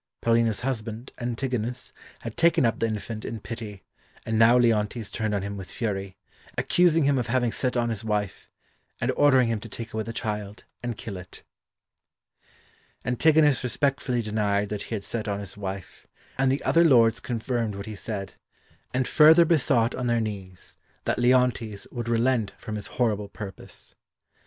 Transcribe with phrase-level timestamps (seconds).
[0.19, 3.83] Paulina's husband, Antigonus, had taken up the infant in pity,
[4.25, 6.17] and now Leontes turned on him with fury,
[6.57, 8.49] accusing him of having set on his wife,
[8.99, 11.43] and ordering him to take away the child and kill it.
[13.03, 13.63] [Illustration: "She commends it to your blessing."] Antigonus
[14.19, 17.85] respectfully denied that he had set on his wife, and the other lords confirmed what
[17.85, 18.33] he said,
[18.95, 23.93] and further besought on their knees that Leontes would relent from his horrible purpose.